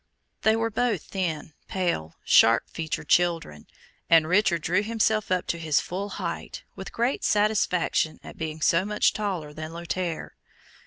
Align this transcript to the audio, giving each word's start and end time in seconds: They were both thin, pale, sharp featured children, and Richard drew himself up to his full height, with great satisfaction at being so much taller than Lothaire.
They 0.41 0.55
were 0.55 0.71
both 0.71 1.03
thin, 1.03 1.53
pale, 1.67 2.15
sharp 2.25 2.71
featured 2.71 3.07
children, 3.07 3.67
and 4.09 4.27
Richard 4.27 4.63
drew 4.63 4.81
himself 4.81 5.31
up 5.31 5.45
to 5.45 5.59
his 5.59 5.79
full 5.79 6.09
height, 6.17 6.63
with 6.75 6.91
great 6.91 7.23
satisfaction 7.23 8.19
at 8.23 8.35
being 8.35 8.61
so 8.61 8.83
much 8.83 9.13
taller 9.13 9.53
than 9.53 9.73
Lothaire. 9.73 10.33